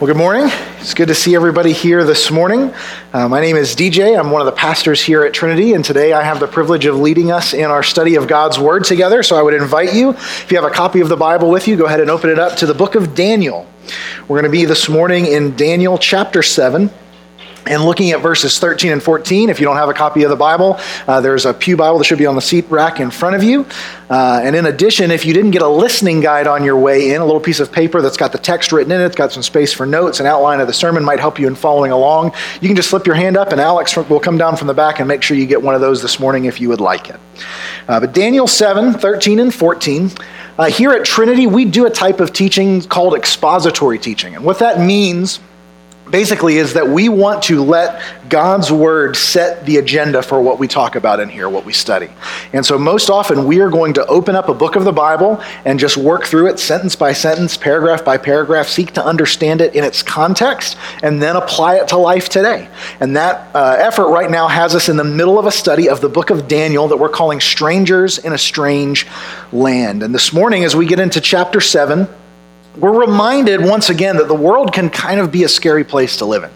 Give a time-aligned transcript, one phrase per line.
[0.00, 0.48] Well, good morning.
[0.78, 2.72] It's good to see everybody here this morning.
[3.12, 4.16] Uh, my name is DJ.
[4.16, 6.94] I'm one of the pastors here at Trinity, and today I have the privilege of
[6.94, 9.24] leading us in our study of God's Word together.
[9.24, 11.76] So I would invite you, if you have a copy of the Bible with you,
[11.76, 13.66] go ahead and open it up to the book of Daniel.
[14.28, 16.92] We're going to be this morning in Daniel chapter 7
[17.68, 19.50] and looking at verses 13 and 14.
[19.50, 22.04] If you don't have a copy of the Bible, uh, there's a Pew Bible that
[22.04, 23.66] should be on the seat rack in front of you.
[24.08, 27.20] Uh, and in addition, if you didn't get a listening guide on your way in,
[27.20, 29.42] a little piece of paper that's got the text written in it, it's got some
[29.42, 32.32] space for notes, an outline of the sermon might help you in following along.
[32.60, 34.98] You can just slip your hand up, and Alex will come down from the back
[34.98, 37.20] and make sure you get one of those this morning if you would like it.
[37.86, 40.10] Uh, but Daniel 7, 13, and 14.
[40.58, 44.34] Uh, here at Trinity, we do a type of teaching called expository teaching.
[44.34, 45.38] And what that means
[46.10, 50.68] basically is that we want to let God's word set the agenda for what we
[50.68, 52.10] talk about in here, what we study.
[52.52, 55.42] And so, most often, we are going to open up a book of the Bible
[55.64, 59.74] and just work through it sentence by sentence, paragraph by paragraph, seek to understand it
[59.74, 62.68] in its context, and then apply it to life today.
[63.00, 66.00] And that uh, effort right now has us in the middle of a study of
[66.00, 69.06] the book of Daniel that we're calling Strangers in a Strange
[69.52, 70.02] Land.
[70.02, 72.08] And this morning, as we get into chapter 7,
[72.78, 76.24] we're reminded once again that the world can kind of be a scary place to
[76.24, 76.50] live in.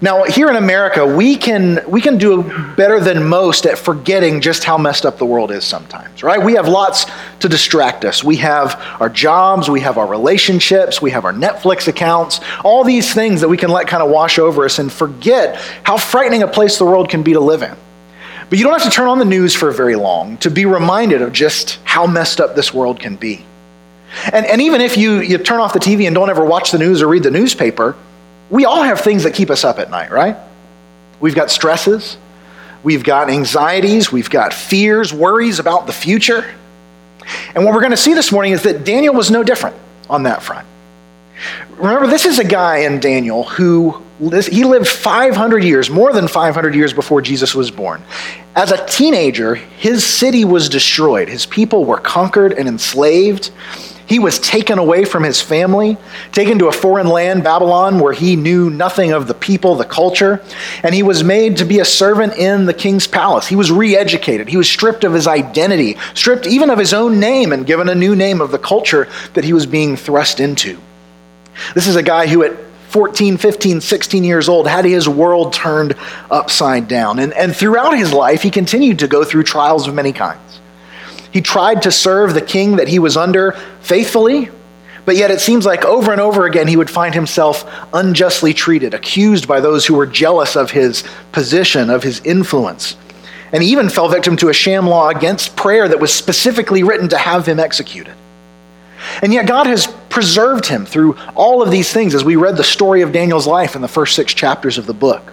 [0.00, 2.44] Now, here in America, we can, we can do
[2.76, 6.40] better than most at forgetting just how messed up the world is sometimes, right?
[6.40, 7.06] We have lots
[7.40, 8.22] to distract us.
[8.22, 13.12] We have our jobs, we have our relationships, we have our Netflix accounts, all these
[13.12, 16.48] things that we can let kind of wash over us and forget how frightening a
[16.48, 17.76] place the world can be to live in.
[18.48, 21.22] But you don't have to turn on the news for very long to be reminded
[21.22, 23.44] of just how messed up this world can be.
[24.32, 26.78] And, and even if you, you turn off the TV and don't ever watch the
[26.78, 27.96] news or read the newspaper,
[28.50, 30.36] we all have things that keep us up at night, right?
[31.20, 32.16] We've got stresses,
[32.82, 36.54] we've got anxieties, we've got fears, worries about the future.
[37.54, 39.76] And what we're going to see this morning is that Daniel was no different
[40.08, 40.66] on that front.
[41.76, 46.74] Remember, this is a guy in Daniel who he lived 500 years, more than 500
[46.74, 48.02] years before Jesus was born.
[48.56, 51.28] As a teenager, his city was destroyed.
[51.28, 53.50] His people were conquered and enslaved.
[54.08, 55.98] He was taken away from his family,
[56.32, 60.42] taken to a foreign land, Babylon, where he knew nothing of the people, the culture,
[60.82, 63.46] and he was made to be a servant in the king's palace.
[63.46, 64.48] He was re educated.
[64.48, 67.94] He was stripped of his identity, stripped even of his own name, and given a
[67.94, 70.80] new name of the culture that he was being thrust into.
[71.74, 72.56] This is a guy who, at
[72.88, 75.94] 14, 15, 16 years old, had his world turned
[76.30, 77.18] upside down.
[77.18, 80.60] And, and throughout his life, he continued to go through trials of many kinds.
[81.32, 84.50] He tried to serve the king that he was under faithfully,
[85.04, 88.94] but yet it seems like over and over again he would find himself unjustly treated,
[88.94, 92.96] accused by those who were jealous of his position, of his influence.
[93.52, 97.08] And he even fell victim to a sham law against prayer that was specifically written
[97.08, 98.14] to have him executed.
[99.22, 102.64] And yet God has preserved him through all of these things as we read the
[102.64, 105.32] story of Daniel's life in the first six chapters of the book.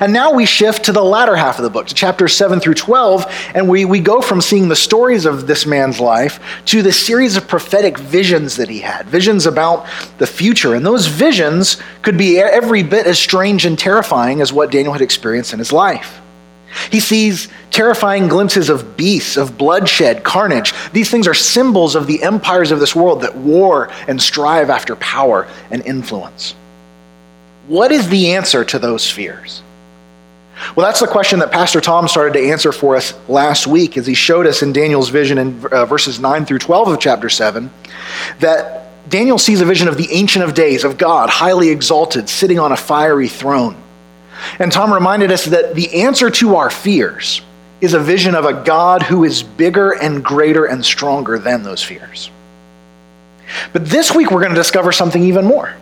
[0.00, 2.74] And now we shift to the latter half of the book, to chapters 7 through
[2.74, 6.92] 12, and we, we go from seeing the stories of this man's life to the
[6.92, 9.86] series of prophetic visions that he had, visions about
[10.18, 10.74] the future.
[10.74, 15.02] And those visions could be every bit as strange and terrifying as what Daniel had
[15.02, 16.20] experienced in his life.
[16.90, 20.72] He sees terrifying glimpses of beasts, of bloodshed, carnage.
[20.92, 24.96] These things are symbols of the empires of this world that war and strive after
[24.96, 26.54] power and influence.
[27.66, 29.62] What is the answer to those fears?
[30.76, 34.06] Well, that's the question that Pastor Tom started to answer for us last week as
[34.06, 37.70] he showed us in Daniel's vision in uh, verses 9 through 12 of chapter 7
[38.40, 42.58] that Daniel sees a vision of the Ancient of Days, of God, highly exalted, sitting
[42.58, 43.76] on a fiery throne.
[44.58, 47.42] And Tom reminded us that the answer to our fears
[47.80, 51.82] is a vision of a God who is bigger and greater and stronger than those
[51.82, 52.30] fears.
[53.72, 55.74] But this week we're going to discover something even more.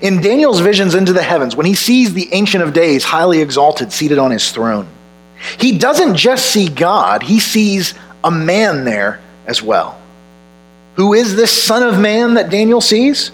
[0.00, 3.92] In Daniel's visions into the heavens, when he sees the Ancient of Days highly exalted
[3.92, 4.88] seated on his throne,
[5.58, 7.94] he doesn't just see God, he sees
[8.24, 9.98] a man there as well.
[10.96, 13.30] Who is this Son of Man that Daniel sees?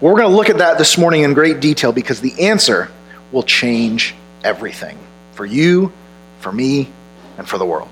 [0.00, 2.90] Well, we're going to look at that this morning in great detail because the answer
[3.32, 4.98] will change everything
[5.32, 5.92] for you,
[6.40, 6.90] for me,
[7.38, 7.88] and for the world.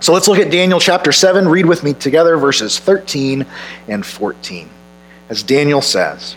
[0.00, 1.48] So let's look at Daniel chapter 7.
[1.48, 3.46] Read with me together verses 13
[3.88, 4.68] and 14.
[5.28, 6.36] As Daniel says,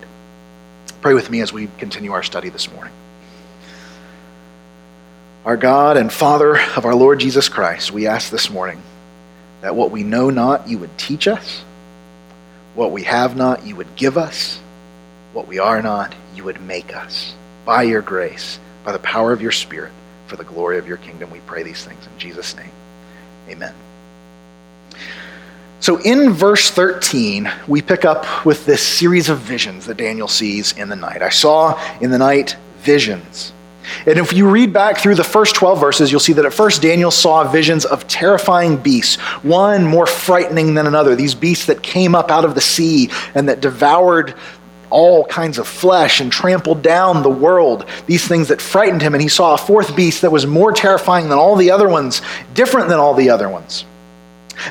[1.01, 2.93] Pray with me as we continue our study this morning.
[5.43, 8.79] Our God and Father of our Lord Jesus Christ, we ask this morning
[9.61, 11.63] that what we know not, you would teach us,
[12.75, 14.59] what we have not, you would give us,
[15.33, 17.33] what we are not, you would make us.
[17.65, 19.91] By your grace, by the power of your Spirit,
[20.27, 22.71] for the glory of your kingdom, we pray these things in Jesus' name.
[23.49, 23.73] Amen.
[25.81, 30.73] So in verse 13, we pick up with this series of visions that Daniel sees
[30.73, 31.23] in the night.
[31.23, 33.51] I saw in the night visions.
[34.05, 36.83] And if you read back through the first 12 verses, you'll see that at first
[36.83, 41.15] Daniel saw visions of terrifying beasts, one more frightening than another.
[41.15, 44.35] These beasts that came up out of the sea and that devoured
[44.91, 47.87] all kinds of flesh and trampled down the world.
[48.05, 49.15] These things that frightened him.
[49.15, 52.21] And he saw a fourth beast that was more terrifying than all the other ones,
[52.53, 53.85] different than all the other ones.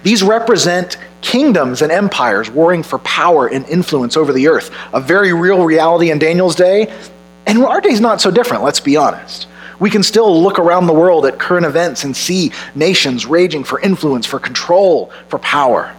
[0.03, 5.33] These represent kingdoms and empires warring for power and influence over the earth, a very
[5.33, 6.93] real reality in Daniel's day.
[7.47, 9.47] And our day's not so different, let's be honest.
[9.79, 13.81] We can still look around the world at current events and see nations raging for
[13.81, 15.95] influence, for control, for power.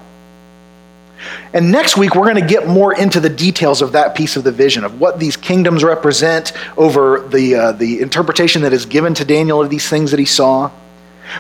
[1.54, 4.44] And next week, we're going to get more into the details of that piece of
[4.44, 9.14] the vision, of what these kingdoms represent over the, uh, the interpretation that is given
[9.16, 10.72] to Daniel of these things that he saw.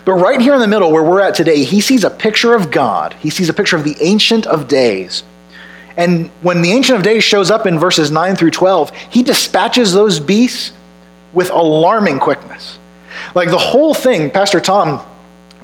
[0.05, 2.71] But right here in the middle, where we're at today, he sees a picture of
[2.71, 3.13] God.
[3.19, 5.23] He sees a picture of the Ancient of Days.
[5.97, 9.93] And when the Ancient of Days shows up in verses 9 through 12, he dispatches
[9.93, 10.71] those beasts
[11.33, 12.77] with alarming quickness.
[13.35, 15.05] Like the whole thing, Pastor Tom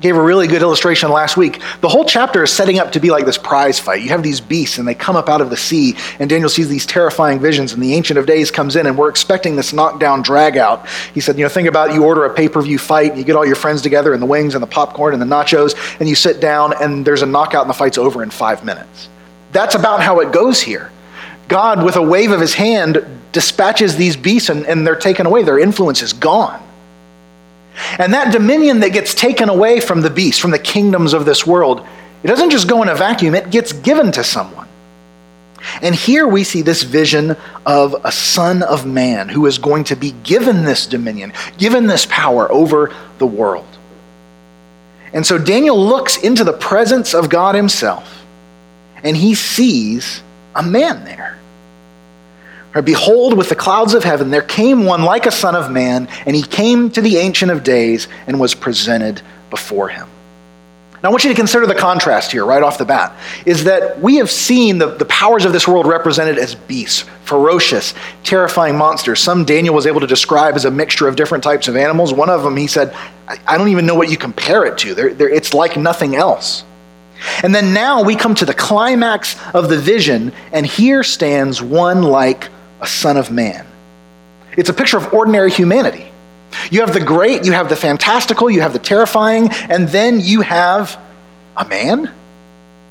[0.02, 1.62] gave a really good illustration last week.
[1.82, 4.02] The whole chapter is setting up to be like this prize fight.
[4.02, 6.68] You have these beasts, and they come up out of the sea, and Daniel sees
[6.68, 10.22] these terrifying visions, and the Ancient of Days comes in, and we're expecting this knockdown
[10.22, 10.88] drag out.
[11.14, 13.20] He said, You know, think about it, you order a pay per view fight, and
[13.20, 15.76] you get all your friends together, and the wings, and the popcorn, and the nachos,
[16.00, 19.10] and you sit down, and there's a knockout, and the fight's over in five minutes.
[19.52, 20.92] That's about how it goes here.
[21.48, 25.44] God, with a wave of his hand, dispatches these beasts, and, and they're taken away.
[25.44, 26.62] Their influence is gone.
[28.00, 31.46] And that dominion that gets taken away from the beast, from the kingdoms of this
[31.46, 31.86] world,
[32.24, 34.68] it doesn't just go in a vacuum, it gets given to someone.
[35.82, 37.36] And here we see this vision
[37.66, 42.06] of a son of man who is going to be given this dominion, given this
[42.06, 43.66] power over the world.
[45.14, 48.26] And so Daniel looks into the presence of God himself,
[49.04, 50.22] and he sees
[50.56, 51.38] a man there.
[52.84, 56.36] Behold, with the clouds of heaven, there came one like a son of man, and
[56.36, 60.08] he came to the Ancient of Days and was presented before him.
[61.02, 63.16] Now, I want you to consider the contrast here right off the bat
[63.46, 67.94] is that we have seen the, the powers of this world represented as beasts, ferocious,
[68.24, 69.20] terrifying monsters.
[69.20, 72.14] Some Daniel was able to describe as a mixture of different types of animals.
[72.14, 72.96] One of them, he said,
[73.28, 74.96] I, I don't even know what you compare it to.
[74.96, 76.64] They're, they're, it's like nothing else.
[77.44, 82.02] And then now we come to the climax of the vision, and here stands one
[82.02, 82.50] like
[82.82, 83.66] a son of man.
[84.56, 86.08] It's a picture of ordinary humanity.
[86.72, 90.42] You have the great, you have the fantastical, you have the terrifying, and then you
[90.42, 90.98] have
[91.56, 92.12] a man,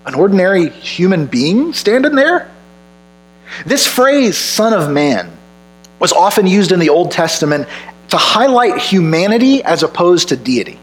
[0.04, 2.50] an ordinary human being standing there.
[3.64, 5.30] This phrase, son of man,
[5.98, 7.68] was often used in the Old Testament
[8.08, 10.78] to highlight humanity as opposed to deity.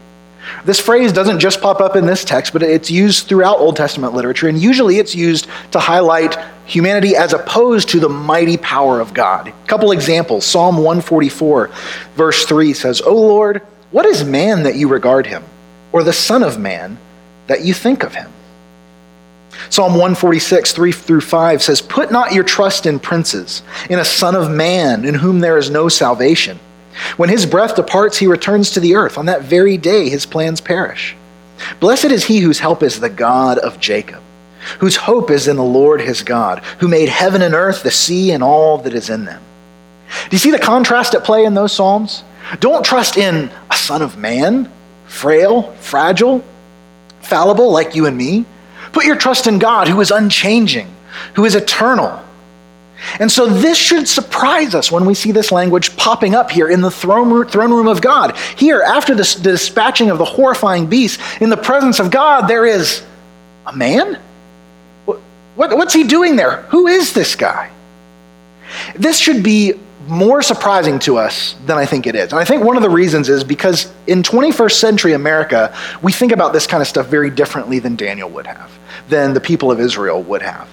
[0.64, 4.14] This phrase doesn't just pop up in this text, but it's used throughout Old Testament
[4.14, 6.36] literature, and usually it's used to highlight
[6.66, 9.48] humanity as opposed to the mighty power of God.
[9.48, 11.70] A couple examples Psalm 144,
[12.14, 15.44] verse 3 says, O Lord, what is man that you regard him,
[15.92, 16.98] or the Son of Man
[17.46, 18.30] that you think of him?
[19.70, 24.34] Psalm 146, 3 through 5 says, Put not your trust in princes, in a son
[24.34, 26.58] of man in whom there is no salvation.
[27.16, 29.18] When his breath departs, he returns to the earth.
[29.18, 31.16] On that very day, his plans perish.
[31.80, 34.20] Blessed is he whose help is the God of Jacob,
[34.78, 38.30] whose hope is in the Lord his God, who made heaven and earth, the sea,
[38.30, 39.42] and all that is in them.
[40.30, 42.22] Do you see the contrast at play in those Psalms?
[42.60, 44.70] Don't trust in a son of man,
[45.06, 46.44] frail, fragile,
[47.20, 48.44] fallible like you and me.
[48.92, 50.88] Put your trust in God, who is unchanging,
[51.34, 52.22] who is eternal,
[53.18, 56.80] and so this should surprise us when we see this language popping up here in
[56.80, 58.36] the throne room of God.
[58.56, 63.04] Here, after the dispatching of the horrifying beast, in the presence of God, there is
[63.66, 64.20] a man?
[65.56, 66.62] what's he doing there?
[66.62, 67.70] Who is this guy?
[68.96, 69.74] This should be
[70.08, 72.32] more surprising to us than I think it is.
[72.32, 76.32] And I think one of the reasons is because in 21st century America, we think
[76.32, 78.76] about this kind of stuff very differently than Daniel would have,
[79.08, 80.68] than the people of Israel would have.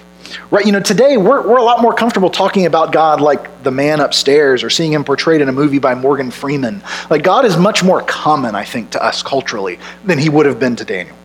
[0.50, 0.64] Right?
[0.64, 4.00] You know, today we're, we're a lot more comfortable talking about God like the man
[4.00, 6.82] upstairs or seeing him portrayed in a movie by Morgan Freeman.
[7.10, 10.58] Like, God is much more common, I think, to us culturally than he would have
[10.58, 11.16] been to Daniel.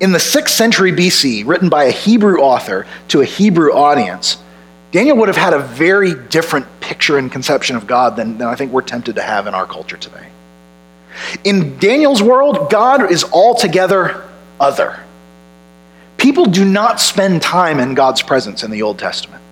[0.00, 4.38] In the 6th century BC, written by a Hebrew author to a Hebrew audience,
[4.92, 8.54] Daniel would have had a very different picture and conception of God than, than I
[8.54, 10.28] think we're tempted to have in our culture today.
[11.44, 14.28] In Daniel's world, God is altogether
[14.60, 15.00] other.
[16.16, 19.42] People do not spend time in God's presence in the Old Testament.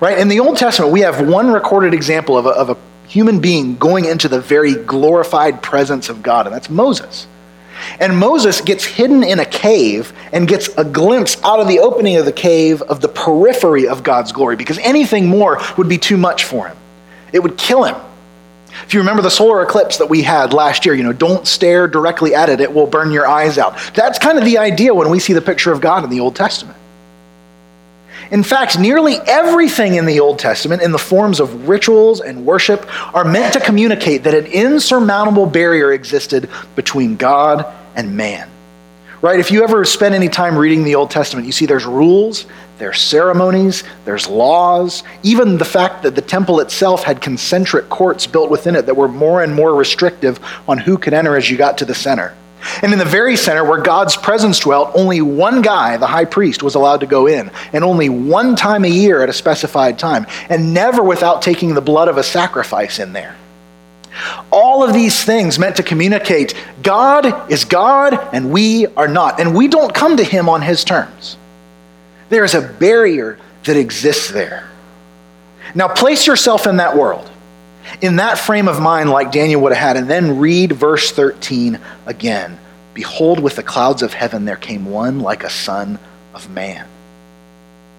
[0.00, 0.18] Right?
[0.18, 2.76] In the Old Testament, we have one recorded example of a, of a
[3.08, 7.26] human being going into the very glorified presence of God, and that's Moses.
[7.98, 12.16] And Moses gets hidden in a cave and gets a glimpse out of the opening
[12.16, 16.16] of the cave of the periphery of God's glory because anything more would be too
[16.16, 16.76] much for him.
[17.32, 17.96] It would kill him.
[18.84, 21.88] If you remember the solar eclipse that we had last year, you know, don't stare
[21.88, 23.78] directly at it, it will burn your eyes out.
[23.94, 26.36] That's kind of the idea when we see the picture of God in the Old
[26.36, 26.76] Testament.
[28.30, 32.86] In fact, nearly everything in the Old Testament, in the forms of rituals and worship,
[33.14, 38.48] are meant to communicate that an insurmountable barrier existed between God and man.
[39.22, 39.38] Right?
[39.38, 42.46] If you ever spend any time reading the Old Testament, you see there's rules,
[42.78, 48.50] there's ceremonies, there's laws, even the fact that the temple itself had concentric courts built
[48.50, 51.76] within it that were more and more restrictive on who could enter as you got
[51.78, 52.34] to the center.
[52.82, 56.62] And in the very center where God's presence dwelt, only one guy, the high priest,
[56.62, 60.26] was allowed to go in, and only one time a year at a specified time,
[60.48, 63.36] and never without taking the blood of a sacrifice in there.
[64.50, 69.40] All of these things meant to communicate God is God and we are not.
[69.40, 71.36] And we don't come to him on his terms.
[72.28, 74.68] There is a barrier that exists there.
[75.74, 77.30] Now, place yourself in that world
[78.00, 81.78] in that frame of mind, like Daniel would have had, and then read verse 13
[82.06, 82.58] again.
[82.94, 85.98] Behold, with the clouds of heaven there came one like a son
[86.34, 86.86] of man.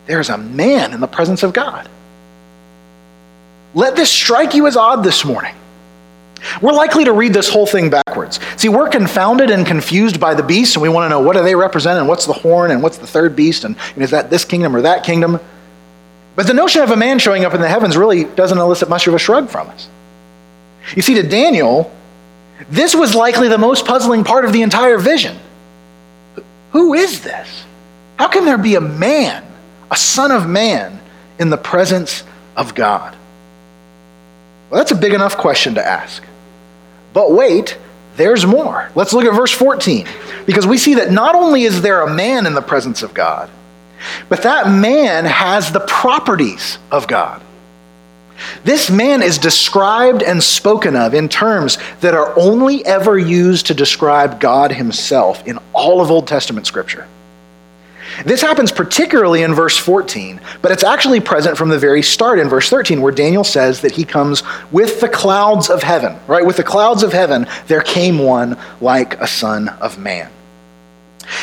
[0.06, 1.88] There's a man in the presence of God.
[3.74, 5.56] Let this strike you as odd this morning.
[6.62, 8.40] We're likely to read this whole thing backwards.
[8.58, 11.44] See, we're confounded and confused by the beasts, and we want to know what do
[11.44, 14.30] they represent, and what's the horn, and what's the third beast, and, and is that
[14.30, 15.40] this kingdom or that kingdom?
[16.36, 19.08] But the notion of a man showing up in the heavens really doesn't elicit much
[19.08, 19.88] of a shrug from us.
[20.96, 21.92] You see, to Daniel,
[22.70, 25.38] this was likely the most puzzling part of the entire vision.
[26.72, 27.66] Who is this?
[28.18, 29.44] How can there be a man,
[29.90, 31.00] a son of man,
[31.38, 32.24] in the presence
[32.56, 33.16] of God?
[34.70, 36.24] Well, that's a big enough question to ask.
[37.13, 37.77] But wait,
[38.18, 38.89] there's more.
[38.96, 40.08] Let's look at verse 14,
[40.46, 43.50] because we see that not only is there a man in the presence of God,
[44.30, 47.41] but that man has the properties of God.
[48.63, 53.74] This man is described and spoken of in terms that are only ever used to
[53.74, 57.08] describe God himself in all of Old Testament scripture.
[58.25, 62.50] This happens particularly in verse 14, but it's actually present from the very start in
[62.50, 66.46] verse 13, where Daniel says that he comes with the clouds of heaven, right?
[66.46, 70.30] With the clouds of heaven, there came one like a son of man.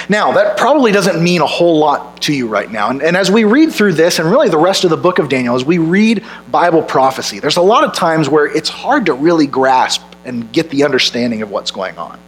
[0.08, 2.90] Now, that probably doesn't mean a whole lot to you right now.
[2.90, 5.28] And, and, as we read through this, and really the rest of the book of
[5.28, 9.14] Daniel, as we read Bible prophecy, there's a lot of times where it's hard to
[9.14, 12.18] really grasp and get the understanding of what's going on.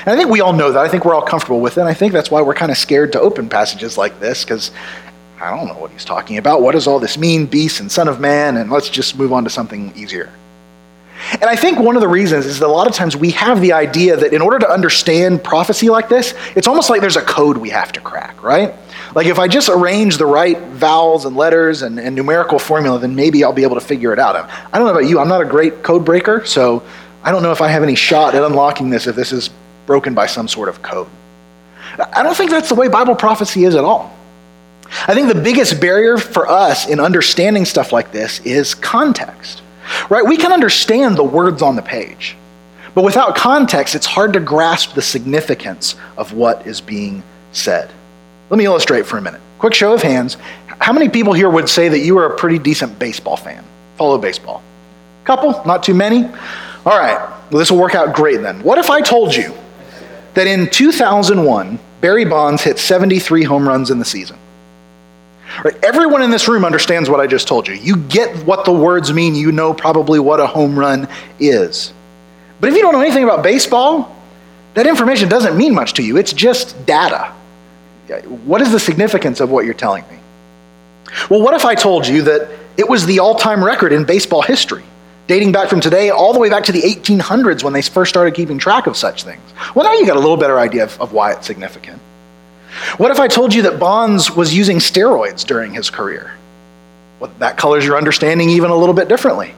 [0.00, 0.84] And I think we all know that.
[0.84, 1.80] I think we're all comfortable with it.
[1.80, 4.70] And I think that's why we're kind of scared to open passages like this, because
[5.40, 6.62] I don't know what he's talking about.
[6.62, 8.56] What does all this mean, beast and son of man?
[8.56, 10.32] And let's just move on to something easier.
[11.32, 13.60] And I think one of the reasons is that a lot of times we have
[13.60, 17.22] the idea that in order to understand prophecy like this, it's almost like there's a
[17.22, 18.74] code we have to crack, right?
[19.14, 23.14] Like if I just arrange the right vowels and letters and, and numerical formula, then
[23.14, 24.34] maybe I'll be able to figure it out.
[24.36, 26.82] I don't know about you, I'm not a great code breaker, so
[27.22, 29.50] I don't know if I have any shot at unlocking this if this is
[29.86, 31.08] broken by some sort of code.
[32.12, 34.14] I don't think that's the way Bible prophecy is at all.
[35.06, 39.62] I think the biggest barrier for us in understanding stuff like this is context.
[40.08, 40.24] Right?
[40.24, 42.36] We can understand the words on the page,
[42.94, 47.22] but without context, it's hard to grasp the significance of what is being
[47.52, 47.90] said.
[48.48, 49.40] Let me illustrate for a minute.
[49.58, 50.36] Quick show of hands.
[50.66, 53.64] How many people here would say that you are a pretty decent baseball fan?
[53.96, 54.62] Follow baseball.
[55.24, 55.62] Couple?
[55.64, 56.24] Not too many?
[56.24, 57.18] All right.
[57.50, 58.62] Well, this will work out great then.
[58.62, 59.54] What if I told you
[60.34, 64.36] that in 2001, Barry Bonds hit 73 home runs in the season?
[65.64, 65.74] Right?
[65.84, 67.74] Everyone in this room understands what I just told you.
[67.74, 71.08] You get what the words mean, you know probably what a home run
[71.38, 71.92] is.
[72.60, 74.16] But if you don't know anything about baseball,
[74.74, 76.16] that information doesn't mean much to you.
[76.16, 77.32] It's just data.
[78.44, 80.18] What is the significance of what you're telling me?
[81.28, 84.42] Well, what if I told you that it was the all time record in baseball
[84.42, 84.84] history,
[85.26, 88.34] dating back from today all the way back to the 1800s when they first started
[88.34, 89.42] keeping track of such things?
[89.74, 92.00] Well, now you got a little better idea of, of why it's significant.
[92.96, 96.32] What if I told you that Bonds was using steroids during his career?
[97.20, 99.54] Well, that colors your understanding even a little bit differently.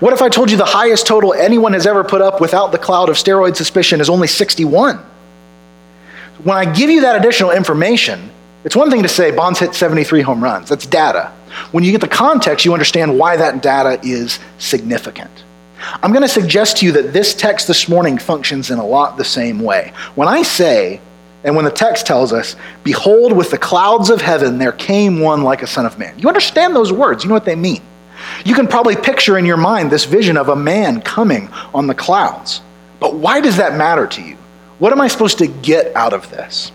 [0.00, 2.78] What if I told you the highest total anyone has ever put up without the
[2.78, 4.98] cloud of steroid suspicion is only 61?
[6.42, 8.30] When I give you that additional information,
[8.64, 10.68] it's one thing to say Bonds hit 73 home runs.
[10.68, 11.32] That's data.
[11.72, 15.30] When you get the context, you understand why that data is significant.
[16.02, 19.16] I'm going to suggest to you that this text this morning functions in a lot
[19.16, 19.92] the same way.
[20.14, 21.00] When I say,
[21.44, 25.42] and when the text tells us, Behold, with the clouds of heaven there came one
[25.42, 27.82] like a son of man, you understand those words, you know what they mean.
[28.44, 31.94] You can probably picture in your mind this vision of a man coming on the
[31.94, 32.62] clouds.
[32.98, 34.36] But why does that matter to you?
[34.78, 36.72] What am I supposed to get out of this?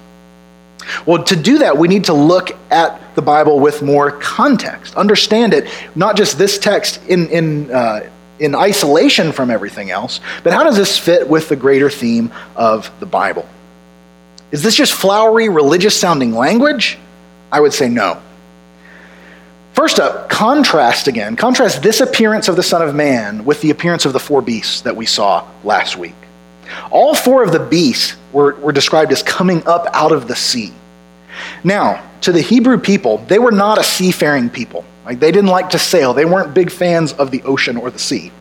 [1.06, 5.54] Well, to do that, we need to look at the Bible with more context, understand
[5.54, 8.10] it, not just this text in, in, uh,
[8.40, 12.92] in isolation from everything else, but how does this fit with the greater theme of
[13.00, 13.48] the Bible?
[14.52, 16.98] Is this just flowery, religious sounding language?
[17.52, 18.22] I would say no.
[19.74, 21.36] First up, contrast again.
[21.36, 24.82] Contrast this appearance of the Son of Man with the appearance of the four beasts
[24.82, 26.16] that we saw last week.
[26.90, 30.72] All four of the beasts were, were described as coming up out of the sea.
[31.64, 34.86] Now, to the Hebrew people, they were not a seafaring people.
[35.06, 36.14] Like they didn't like to sail.
[36.14, 38.32] They weren't big fans of the ocean or the sea.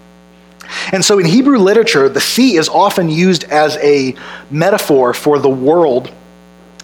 [0.92, 4.14] And so in Hebrew literature, the sea is often used as a
[4.50, 6.12] metaphor for the world,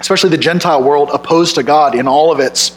[0.00, 2.76] especially the Gentile world opposed to God in all of its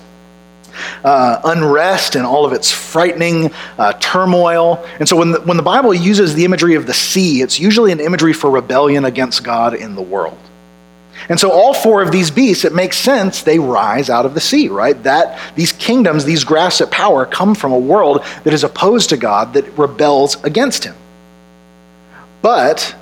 [1.04, 4.86] uh, unrest and all of its frightening uh, turmoil.
[5.00, 7.92] And so when the, when the Bible uses the imagery of the sea, it's usually
[7.92, 10.38] an imagery for rebellion against God in the world.
[11.28, 14.42] And so all four of these beasts, it makes sense they rise out of the
[14.42, 15.02] sea, right?
[15.04, 19.18] That these kingdoms, these grasps at power come from a world that is opposed to
[19.18, 20.96] God, that rebels against him.
[22.42, 22.96] But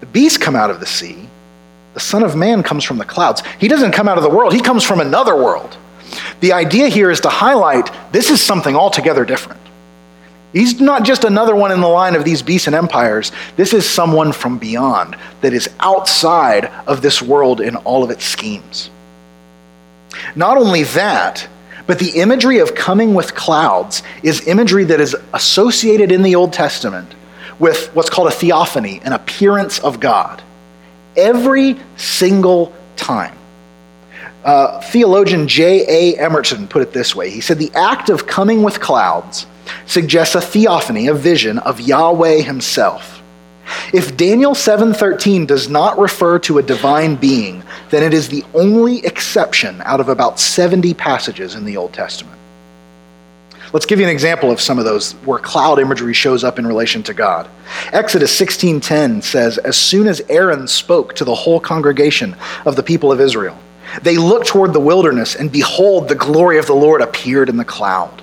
[0.00, 1.28] the beasts come out of the sea.
[1.94, 3.42] The Son of Man comes from the clouds.
[3.58, 5.76] He doesn't come out of the world, he comes from another world.
[6.38, 9.60] The idea here is to highlight this is something altogether different.
[10.52, 13.30] He's not just another one in the line of these beasts and empires.
[13.56, 18.24] This is someone from beyond that is outside of this world in all of its
[18.24, 18.90] schemes.
[20.34, 21.46] Not only that,
[21.86, 26.52] but the imagery of coming with clouds is imagery that is associated in the Old
[26.52, 27.14] Testament
[27.58, 30.42] with what's called a theophany, an appearance of God.
[31.16, 33.36] Every single time.
[34.44, 36.16] Uh, theologian J.A.
[36.16, 39.46] Emerton put it this way He said, The act of coming with clouds
[39.86, 43.22] suggests a theophany, a vision of Yahweh himself.
[43.92, 49.04] If Daniel 7:13 does not refer to a divine being, then it is the only
[49.04, 52.36] exception out of about 70 passages in the Old Testament.
[53.72, 56.66] Let's give you an example of some of those where cloud imagery shows up in
[56.66, 57.46] relation to God.
[57.92, 63.12] Exodus 16:10 says, "As soon as Aaron spoke to the whole congregation of the people
[63.12, 63.56] of Israel,
[64.02, 67.64] they looked toward the wilderness, and behold, the glory of the Lord appeared in the
[67.64, 68.22] cloud."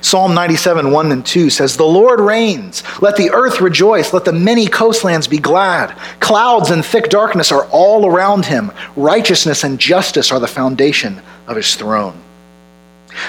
[0.00, 2.82] Psalm 97, 1 and 2 says, The Lord reigns.
[3.00, 4.12] Let the earth rejoice.
[4.12, 5.90] Let the many coastlands be glad.
[6.20, 8.72] Clouds and thick darkness are all around him.
[8.96, 12.20] Righteousness and justice are the foundation of his throne.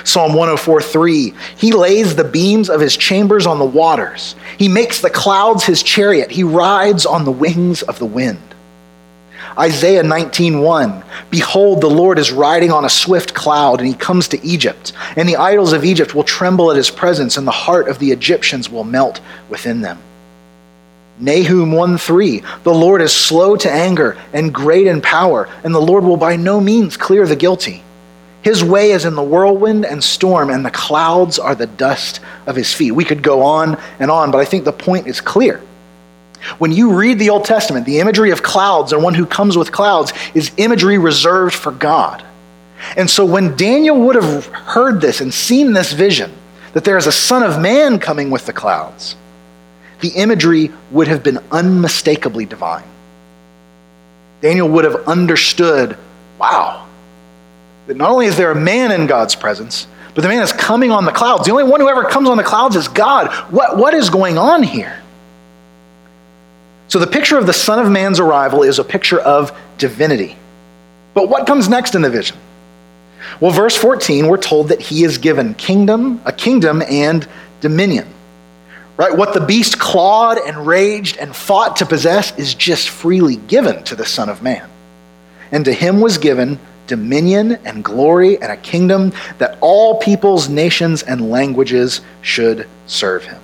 [0.04, 4.36] Psalm 104, 3 He lays the beams of his chambers on the waters.
[4.58, 6.32] He makes the clouds his chariot.
[6.32, 8.55] He rides on the wings of the wind.
[9.58, 14.46] Isaiah 19:1 Behold the Lord is riding on a swift cloud and he comes to
[14.46, 18.00] Egypt and the idols of Egypt will tremble at his presence and the heart of
[18.00, 19.98] the Egyptians will melt within them.
[21.20, 26.04] Nahum 1:3 The Lord is slow to anger and great in power and the Lord
[26.04, 27.82] will by no means clear the guilty.
[28.41, 32.58] His way is in the whirlwind and storm and the clouds are the dust of
[32.58, 32.91] his feet.
[32.91, 35.62] We could go on and on but I think the point is clear.
[36.58, 39.72] When you read the Old Testament, the imagery of clouds and one who comes with
[39.72, 42.24] clouds is imagery reserved for God.
[42.98, 46.32] And so when Daniel would have heard this and seen this vision,
[46.74, 49.16] that there is a Son of Man coming with the clouds,
[50.02, 52.84] the imagery would have been unmistakably divine.
[54.42, 55.98] Daniel would have understood
[56.38, 56.86] wow,
[57.88, 60.92] that not only is there a man in God's presence, but the man is coming
[60.92, 61.46] on the clouds.
[61.46, 63.32] The only one who ever comes on the clouds is God.
[63.52, 65.02] What, what is going on here?
[66.88, 70.38] So the picture of the Son of Man's arrival is a picture of divinity.
[71.13, 72.38] But what comes next in the vision?
[73.39, 77.28] Well, verse 14, we're told that he is given kingdom, a kingdom and
[77.60, 78.08] dominion.
[78.98, 79.15] Right?
[79.15, 83.95] What the beast clawed and raged and fought to possess is just freely given to
[83.95, 84.69] the Son of Man.
[85.52, 91.04] And to him was given dominion and glory and a kingdom that all peoples, nations,
[91.04, 93.41] and languages should serve him.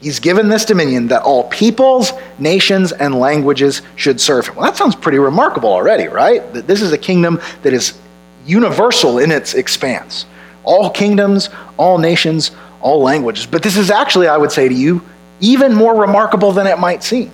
[0.00, 4.54] He's given this dominion that all peoples, nations, and languages should serve him.
[4.54, 6.52] Well, that sounds pretty remarkable already, right?
[6.52, 7.98] That this is a kingdom that is
[8.46, 10.26] universal in its expanse.
[10.62, 13.46] All kingdoms, all nations, all languages.
[13.46, 15.02] But this is actually, I would say to you,
[15.40, 17.30] even more remarkable than it might seem.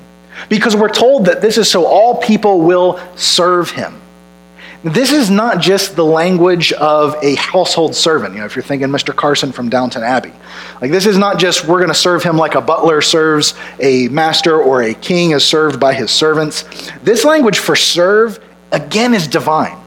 [0.48, 4.00] Because we're told that this is so all people will serve him.
[4.84, 8.34] This is not just the language of a household servant.
[8.34, 9.16] You know, if you're thinking Mr.
[9.16, 10.32] Carson from Downton Abbey,
[10.82, 14.08] like this is not just we're going to serve him like a butler serves a
[14.08, 16.64] master or a king is served by his servants.
[17.02, 19.78] This language for serve, again, is divine.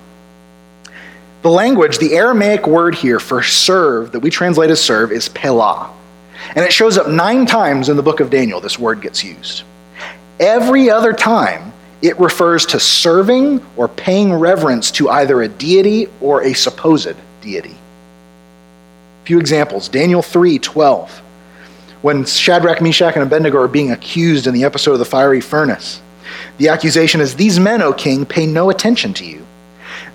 [1.43, 5.91] The language, the Aramaic word here for serve that we translate as serve is pelah.
[6.55, 9.61] And it shows up nine times in the book of Daniel, this word gets used.
[10.39, 16.43] Every other time, it refers to serving or paying reverence to either a deity or
[16.43, 17.75] a supposed deity.
[19.23, 21.21] A few examples Daniel 3 12.
[22.03, 25.99] When Shadrach, Meshach, and Abednego are being accused in the episode of the fiery furnace,
[26.57, 29.45] the accusation is These men, O king, pay no attention to you.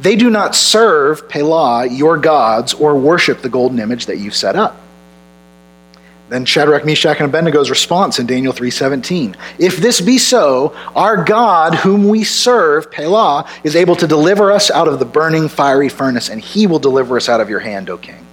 [0.00, 4.56] They do not serve Pelah, your gods, or worship the golden image that you've set
[4.56, 4.76] up.
[6.28, 9.36] Then Shadrach, Meshach, and Abednego's response in Daniel 3:17.
[9.58, 14.70] If this be so, our God, whom we serve, Pelah, is able to deliver us
[14.70, 17.90] out of the burning fiery furnace, and he will deliver us out of your hand,
[17.90, 18.26] O king.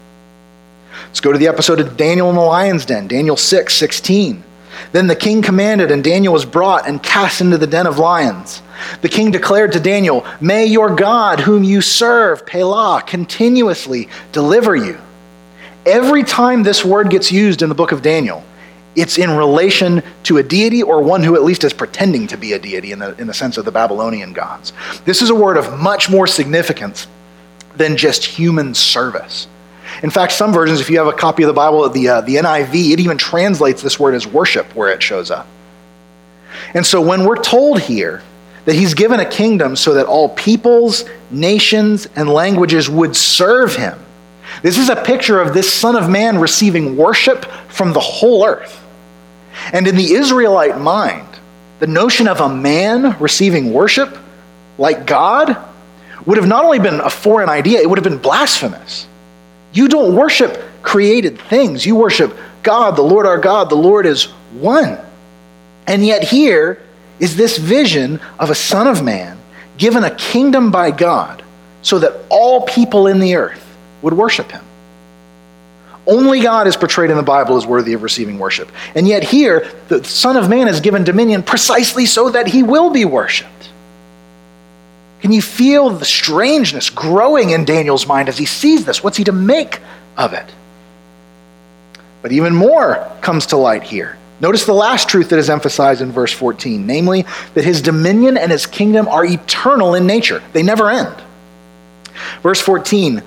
[1.07, 4.43] Let's go to the episode of Daniel in the lion's den, Daniel 6, 16.
[4.91, 8.61] Then the king commanded, and Daniel was brought and cast into the den of lions.
[9.01, 14.99] The king declared to Daniel, May your God, whom you serve, Pelah, continuously deliver you.
[15.85, 18.43] Every time this word gets used in the book of Daniel,
[18.95, 22.53] it's in relation to a deity or one who at least is pretending to be
[22.53, 24.73] a deity in the, in the sense of the Babylonian gods.
[25.05, 27.07] This is a word of much more significance
[27.75, 29.47] than just human service.
[30.03, 32.35] In fact, some versions, if you have a copy of the Bible, the, uh, the
[32.35, 35.47] NIV, it even translates this word as worship where it shows up.
[36.73, 38.21] And so when we're told here
[38.65, 43.97] that he's given a kingdom so that all peoples, nations, and languages would serve him,
[44.61, 48.83] this is a picture of this Son of Man receiving worship from the whole earth.
[49.73, 51.27] And in the Israelite mind,
[51.79, 54.17] the notion of a man receiving worship
[54.77, 55.57] like God
[56.25, 59.07] would have not only been a foreign idea, it would have been blasphemous.
[59.71, 63.69] You don't worship created things, you worship God, the Lord our God.
[63.69, 64.25] The Lord is
[64.59, 64.97] one.
[65.87, 66.81] And yet, here
[67.19, 69.37] is this vision of a Son of Man
[69.77, 71.43] given a kingdom by God
[71.81, 73.68] so that all people in the earth
[74.01, 74.63] would worship him.
[76.07, 78.71] Only God is portrayed in the Bible as worthy of receiving worship.
[78.95, 82.89] And yet, here, the Son of Man is given dominion precisely so that he will
[82.89, 83.69] be worshiped.
[85.21, 89.03] Can you feel the strangeness growing in Daniel's mind as he sees this?
[89.03, 89.79] What's he to make
[90.17, 90.45] of it?
[92.21, 94.17] But even more comes to light here.
[94.41, 98.51] Notice the last truth that is emphasized in verse 14, namely that his dominion and
[98.51, 101.15] his kingdom are eternal in nature, they never end.
[102.41, 103.21] Verse 14,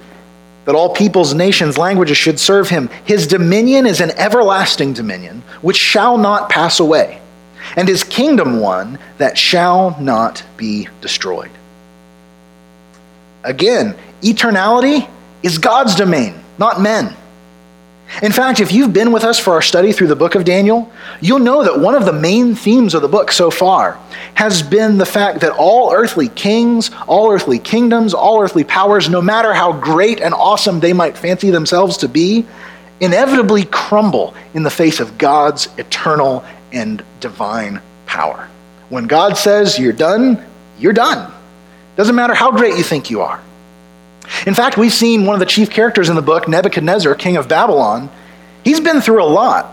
[0.64, 2.88] that all peoples, nations, languages should serve him.
[3.04, 7.20] His dominion is an everlasting dominion which shall not pass away,
[7.76, 11.50] and his kingdom one that shall not be destroyed.
[13.44, 15.08] Again, eternality
[15.42, 17.16] is God's domain, not men.
[18.20, 20.92] In fact, if you've been with us for our study through the book of Daniel,
[21.22, 23.98] you'll know that one of the main themes of the book so far
[24.34, 29.22] has been the fact that all earthly kings, all earthly kingdoms, all earthly powers, no
[29.22, 32.44] matter how great and awesome they might fancy themselves to be,
[33.00, 38.48] inevitably crumble in the face of God's eternal and divine power.
[38.90, 40.44] When God says you're done,
[40.78, 41.32] you're done.
[41.96, 43.40] Doesn't matter how great you think you are.
[44.46, 47.48] In fact, we've seen one of the chief characters in the book, Nebuchadnezzar, king of
[47.48, 48.10] Babylon.
[48.64, 49.72] He's been through a lot,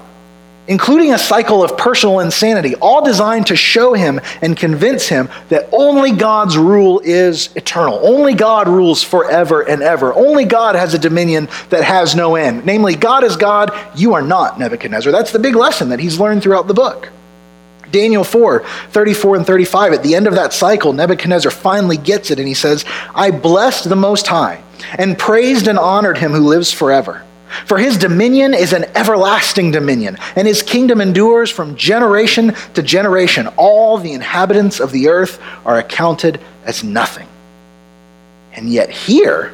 [0.68, 5.70] including a cycle of personal insanity, all designed to show him and convince him that
[5.72, 8.00] only God's rule is eternal.
[8.04, 10.14] Only God rules forever and ever.
[10.14, 12.66] Only God has a dominion that has no end.
[12.66, 15.12] Namely, God is God, you are not Nebuchadnezzar.
[15.12, 17.10] That's the big lesson that he's learned throughout the book.
[17.92, 22.40] Daniel 4, 34 and 35, at the end of that cycle, Nebuchadnezzar finally gets it
[22.40, 24.64] and he says, I blessed the Most High
[24.98, 27.24] and praised and honored him who lives forever.
[27.66, 33.48] For his dominion is an everlasting dominion, and his kingdom endures from generation to generation.
[33.58, 37.28] All the inhabitants of the earth are accounted as nothing.
[38.54, 39.54] And yet, here,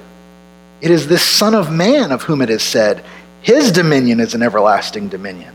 [0.81, 3.03] it is this Son of Man of whom it is said,
[3.41, 5.53] His dominion is an everlasting dominion.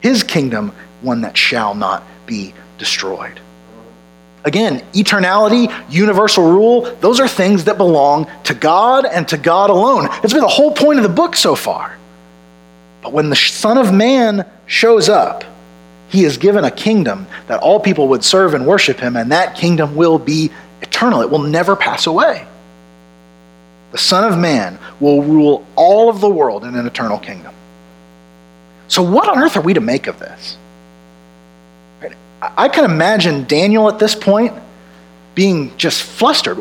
[0.00, 0.72] His kingdom
[1.04, 3.40] one that shall not be destroyed.
[4.44, 10.08] Again, eternality, universal rule, those are things that belong to God and to God alone.
[10.22, 11.96] It's been the whole point of the book so far.
[13.02, 15.44] But when the Son of Man shows up,
[16.08, 19.56] he is given a kingdom that all people would serve and worship him, and that
[19.56, 20.50] kingdom will be
[20.82, 21.22] eternal.
[21.22, 22.46] It will never pass away.
[23.92, 27.54] The Son of Man will rule all of the world in an eternal kingdom.
[28.88, 30.56] So, what on earth are we to make of this?
[32.56, 34.52] I can imagine Daniel at this point
[35.34, 36.58] being just flustered.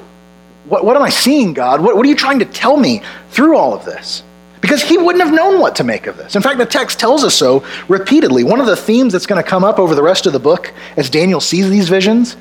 [0.66, 1.82] what, what am I seeing, God?
[1.82, 4.24] What, what are you trying to tell me through all of this?
[4.62, 6.36] Because he wouldn't have known what to make of this.
[6.36, 8.44] In fact, the text tells us so repeatedly.
[8.44, 10.74] One of the themes that's going to come up over the rest of the book
[10.96, 12.38] as Daniel sees these visions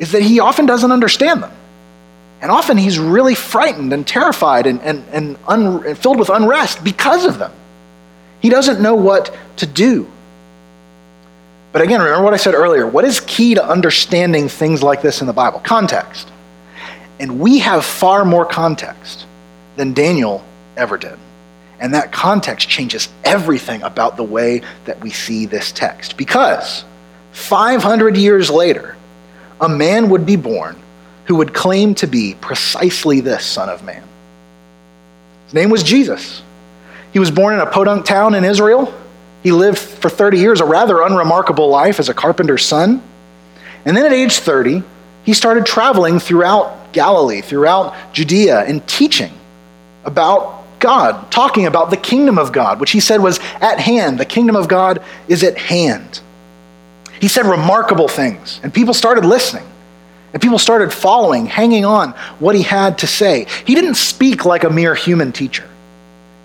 [0.00, 1.52] is that he often doesn't understand them.
[2.42, 6.82] And often he's really frightened and terrified and, and, and, un, and filled with unrest
[6.82, 7.52] because of them.
[8.40, 10.10] He doesn't know what to do.
[11.72, 12.86] But again, remember what I said earlier.
[12.86, 15.60] What is key to understanding things like this in the Bible?
[15.60, 16.28] Context.
[17.20, 19.26] And we have far more context
[19.76, 20.44] than Daniel
[20.76, 21.18] ever did.
[21.78, 26.16] And that context changes everything about the way that we see this text.
[26.16, 26.84] Because
[27.32, 28.96] 500 years later,
[29.60, 30.76] a man would be born
[31.26, 34.02] who would claim to be precisely this Son of Man.
[35.46, 36.42] His name was Jesus.
[37.12, 38.92] He was born in a podunk town in Israel.
[39.42, 43.02] He lived for 30 years, a rather unremarkable life as a carpenter's son.
[43.84, 44.82] And then at age 30,
[45.24, 49.32] he started traveling throughout Galilee, throughout Judea, and teaching
[50.04, 54.18] about God, talking about the kingdom of God, which he said was at hand.
[54.18, 56.20] The kingdom of God is at hand.
[57.20, 59.66] He said remarkable things, and people started listening.
[60.32, 63.46] And people started following, hanging on what he had to say.
[63.64, 65.68] He didn't speak like a mere human teacher.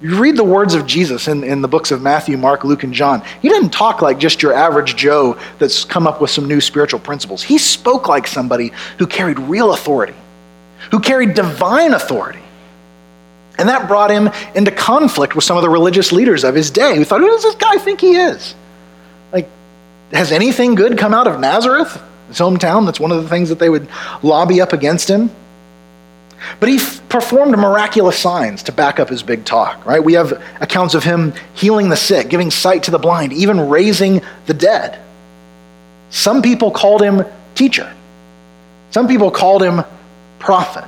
[0.02, 2.94] You read the words of Jesus in, in the books of Matthew, Mark, Luke, and
[2.94, 3.24] John.
[3.42, 7.00] He didn't talk like just your average Joe that's come up with some new spiritual
[7.00, 7.42] principles.
[7.42, 10.14] He spoke like somebody who carried real authority,
[10.92, 12.42] who carried divine authority.
[13.58, 16.98] And that brought him into conflict with some of the religious leaders of his day
[16.98, 18.54] who thought, who does this guy think he is?
[19.32, 19.48] Like,
[20.12, 22.86] has anything good come out of Nazareth, his hometown?
[22.86, 23.88] That's one of the things that they would
[24.22, 25.32] lobby up against him.
[26.60, 30.04] But he f- performed miraculous signs to back up his big talk, right?
[30.04, 34.22] We have accounts of him healing the sick, giving sight to the blind, even raising
[34.46, 35.00] the dead.
[36.10, 37.24] Some people called him
[37.56, 37.92] teacher.
[38.92, 39.84] Some people called him
[40.40, 40.86] prophet.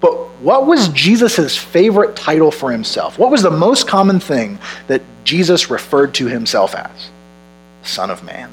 [0.00, 3.18] But what was Jesus' favorite title for himself?
[3.18, 7.10] What was the most common thing that Jesus referred to himself as?
[7.82, 8.50] Son of Man.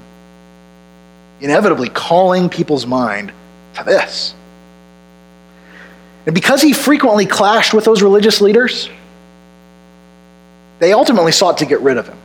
[1.42, 3.34] Inevitably calling people's mind
[3.74, 4.34] to this.
[6.26, 8.90] And because he frequently clashed with those religious leaders,
[10.80, 12.18] they ultimately sought to get rid of him.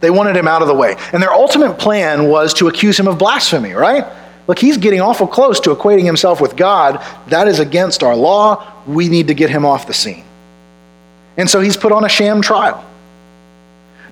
[0.00, 0.96] They wanted him out of the way.
[1.12, 4.04] And their ultimate plan was to accuse him of blasphemy, right?
[4.46, 7.02] Look, he's getting awful close to equating himself with God.
[7.28, 8.70] That is against our law.
[8.86, 10.24] We need to get him off the scene.
[11.36, 12.84] And so he's put on a sham trial.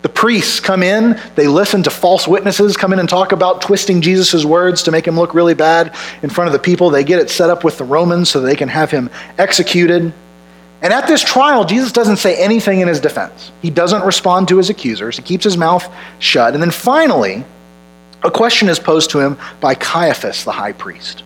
[0.02, 4.00] The priests come in, they listen to false witnesses come in and talk about twisting
[4.00, 6.90] Jesus' words to make him look really bad in front of the people.
[6.90, 10.12] They get it set up with the Romans so they can have him executed.
[10.82, 13.52] And at this trial, Jesus doesn't say anything in his defense.
[13.62, 15.88] He doesn't respond to his accusers, he keeps his mouth
[16.18, 16.54] shut.
[16.54, 17.44] And then finally,
[18.24, 21.22] a question is posed to him by Caiaphas, the high priest.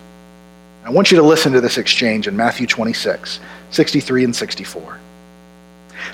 [0.85, 3.39] I want you to listen to this exchange in Matthew 26,
[3.71, 4.99] 63 and 64.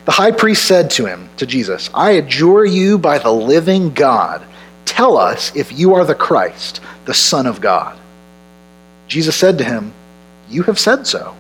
[0.06, 4.46] The high priest said to him, to Jesus, I adjure you by the living God,
[4.86, 7.98] tell us if you are the Christ, the Son of God.
[9.08, 9.94] Jesus said to him,
[10.50, 11.36] You have said so.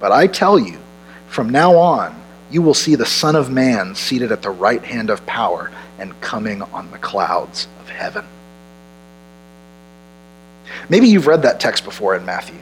[0.00, 0.78] But I tell you,
[1.28, 2.14] from now on,
[2.50, 6.18] you will see the Son of Man seated at the right hand of power and
[6.20, 8.24] coming on the clouds of heaven.
[10.88, 12.58] Maybe you've read that text before in Matthew.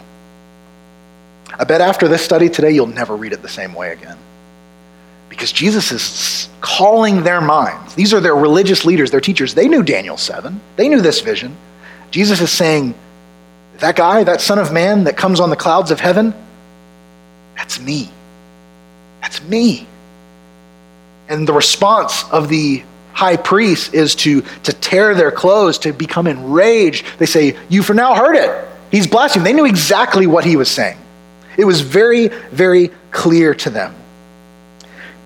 [1.59, 4.17] I bet after this study today, you'll never read it the same way again.
[5.35, 7.97] Because Jesus is calling their minds.
[7.97, 9.53] These are their religious leaders, their teachers.
[9.53, 11.57] They knew Daniel 7, they knew this vision.
[12.13, 12.95] Jesus is saying,
[13.79, 16.33] That guy, that Son of Man that comes on the clouds of heaven,
[17.57, 18.09] that's me.
[19.23, 19.89] That's me.
[21.29, 26.29] And the response of the high priest is to, to tear their clothes, to become
[26.29, 27.07] enraged.
[27.19, 28.69] They say, You for now heard it.
[28.93, 29.45] He's blaspheming.
[29.45, 30.99] They knew exactly what he was saying.
[31.57, 33.97] It was very, very clear to them.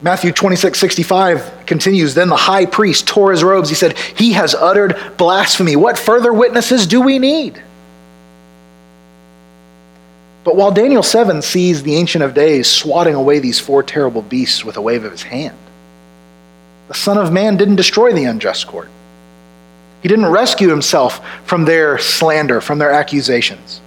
[0.01, 3.69] Matthew 26, 65 continues Then the high priest tore his robes.
[3.69, 5.77] He said, He has uttered blasphemy.
[5.77, 7.61] What further witnesses do we need?
[10.45, 14.65] But while Daniel 7 sees the Ancient of Days swatting away these four terrible beasts
[14.65, 15.57] with a wave of his hand,
[16.87, 18.89] the Son of Man didn't destroy the unjust court.
[20.01, 23.81] He didn't rescue himself from their slander, from their accusations.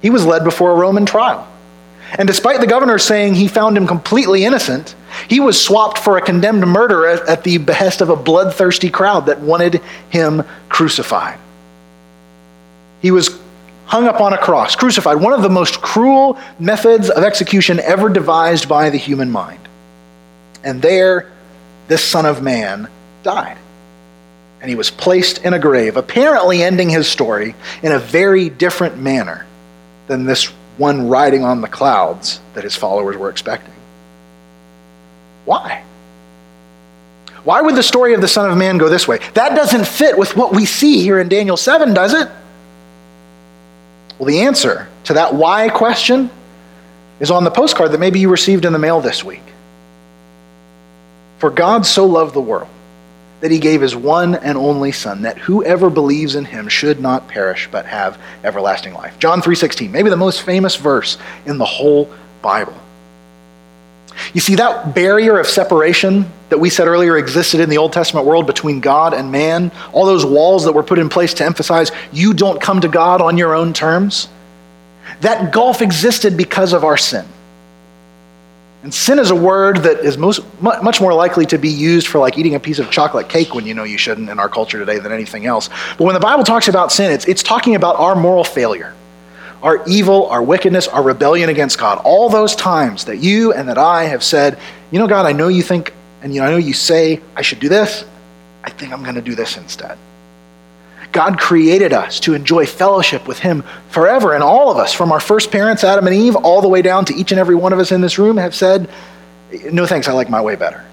[0.00, 1.46] He was led before a Roman trial.
[2.18, 4.94] And despite the governor saying he found him completely innocent,
[5.28, 9.40] he was swapped for a condemned murderer at the behest of a bloodthirsty crowd that
[9.40, 9.80] wanted
[10.10, 11.38] him crucified.
[13.00, 13.38] He was
[13.86, 18.08] hung up on a cross, crucified, one of the most cruel methods of execution ever
[18.08, 19.60] devised by the human mind.
[20.64, 21.30] And there,
[21.88, 22.88] this Son of Man
[23.22, 23.58] died.
[24.60, 28.96] And he was placed in a grave, apparently ending his story in a very different
[28.96, 29.44] manner
[30.06, 30.46] than this
[30.78, 33.71] one riding on the clouds that his followers were expecting.
[35.44, 35.82] Why?
[37.44, 39.18] Why would the story of the Son of Man go this way?
[39.34, 42.28] That doesn't fit with what we see here in Daniel 7, does it?
[44.18, 46.30] Well, the answer to that why question
[47.18, 49.42] is on the postcard that maybe you received in the mail this week.
[51.38, 52.68] For God so loved the world
[53.40, 57.26] that he gave his one and only son that whoever believes in him should not
[57.26, 59.18] perish but have everlasting life.
[59.18, 62.08] John 3:16, maybe the most famous verse in the whole
[62.40, 62.74] Bible.
[64.34, 68.26] You see that barrier of separation that we said earlier existed in the Old Testament
[68.26, 71.90] world between God and man, all those walls that were put in place to emphasize
[72.12, 74.28] you don't come to God on your own terms.
[75.20, 77.26] That gulf existed because of our sin.
[78.82, 82.18] And sin is a word that is most, much more likely to be used for
[82.18, 84.78] like eating a piece of chocolate cake when you know you shouldn't in our culture
[84.78, 85.68] today than anything else.
[85.96, 88.92] But when the Bible talks about sin, it's, it's talking about our moral failure,
[89.62, 92.00] our evil, our wickedness, our rebellion against God.
[92.04, 94.58] All those times that you and that I have said,
[94.90, 97.42] you know, God, I know you think, and you know, I know you say I
[97.42, 98.04] should do this.
[98.64, 99.98] I think I'm going to do this instead.
[101.12, 104.32] God created us to enjoy fellowship with Him forever.
[104.34, 107.04] And all of us, from our first parents, Adam and Eve, all the way down
[107.06, 108.88] to each and every one of us in this room, have said,
[109.70, 110.84] No thanks, I like my way better.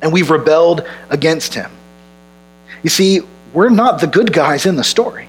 [0.00, 1.70] And we've rebelled against Him.
[2.84, 3.20] You see,
[3.52, 5.28] we're not the good guys in the story.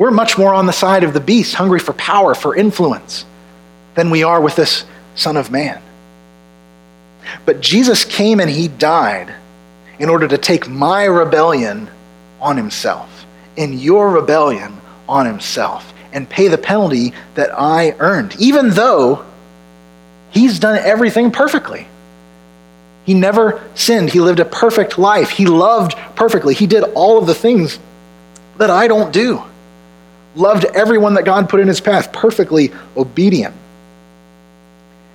[0.00, 3.26] We're much more on the side of the beast, hungry for power, for influence,
[3.96, 5.78] than we are with this Son of Man.
[7.44, 9.34] But Jesus came and He died
[9.98, 11.90] in order to take my rebellion
[12.40, 18.70] on himself, in your rebellion on himself, and pay the penalty that I earned, even
[18.70, 19.22] though
[20.30, 21.86] he's done everything perfectly.
[23.04, 24.08] He never sinned.
[24.08, 25.28] He lived a perfect life.
[25.28, 26.54] He loved perfectly.
[26.54, 27.78] He did all of the things
[28.56, 29.42] that I don't do.
[30.40, 33.54] Loved everyone that God put in his path, perfectly obedient.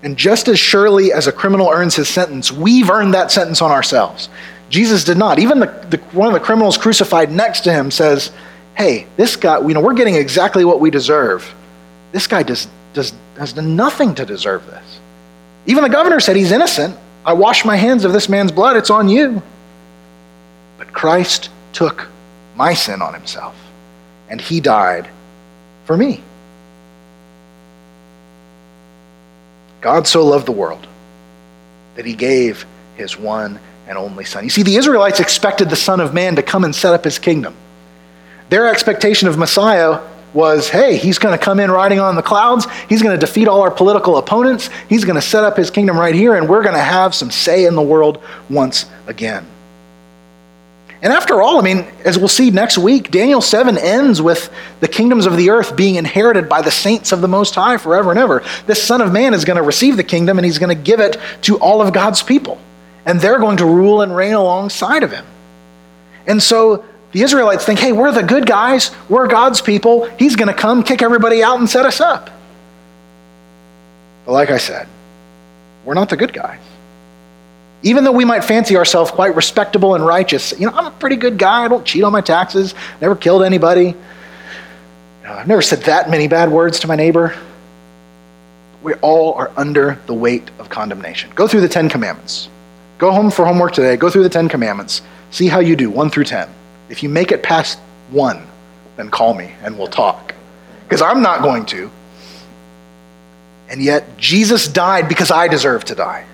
[0.03, 3.71] And just as surely as a criminal earns his sentence, we've earned that sentence on
[3.71, 4.29] ourselves.
[4.69, 5.39] Jesus did not.
[5.39, 8.31] Even the, the, one of the criminals crucified next to him says,
[8.75, 11.51] Hey, this guy, you know, we're getting exactly what we deserve.
[12.11, 14.99] This guy does, does, has done nothing to deserve this.
[15.65, 16.95] Even the governor said he's innocent.
[17.25, 18.77] I wash my hands of this man's blood.
[18.77, 19.41] It's on you.
[20.77, 22.07] But Christ took
[22.55, 23.55] my sin on himself,
[24.29, 25.09] and he died
[25.85, 26.21] for me.
[29.81, 30.87] God so loved the world
[31.95, 34.43] that he gave his one and only Son.
[34.43, 37.19] You see, the Israelites expected the Son of Man to come and set up his
[37.19, 37.55] kingdom.
[38.49, 40.01] Their expectation of Messiah
[40.33, 42.67] was hey, he's going to come in riding on the clouds.
[42.89, 44.69] He's going to defeat all our political opponents.
[44.89, 47.31] He's going to set up his kingdom right here, and we're going to have some
[47.31, 49.47] say in the world once again.
[51.05, 54.89] And after all, I mean, as we'll see next week, Daniel 7 ends with the
[54.89, 58.19] kingdoms of the earth being inherited by the saints of the Most High forever and
[58.19, 58.43] ever.
[58.65, 60.99] This Son of Man is going to receive the kingdom, and he's going to give
[60.99, 62.59] it to all of God's people
[63.05, 65.25] and they're going to rule and reign alongside of him.
[66.27, 70.05] And so the Israelites think, hey, we're the good guys, we're God's people.
[70.17, 72.29] He's going to come, kick everybody out, and set us up.
[74.25, 74.87] But like I said,
[75.85, 76.59] we're not the good guys.
[77.83, 81.17] Even though we might fancy ourselves quite respectable and righteous, you know, I'm a pretty
[81.17, 81.65] good guy.
[81.65, 83.95] I don't cheat on my taxes, never killed anybody.
[85.25, 87.35] I've never said that many bad words to my neighbor.
[88.83, 91.31] We all are under the weight of condemnation.
[91.33, 92.49] Go through the Ten Commandments.
[92.97, 93.97] Go home for homework today.
[93.97, 95.01] Go through the Ten Commandments.
[95.31, 96.47] See how you do, 1 through 10.
[96.89, 97.79] If you make it past
[98.11, 98.45] 1,
[98.95, 100.33] then call me and we'll talk.
[100.83, 101.89] Because I'm not going to.
[103.67, 106.25] And yet, Jesus died because I deserve to die.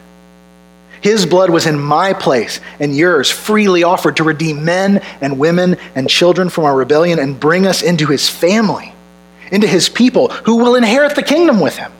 [1.01, 5.77] His blood was in my place and yours, freely offered to redeem men and women
[5.95, 8.93] and children from our rebellion and bring us into his family,
[9.51, 11.91] into his people who will inherit the kingdom with him.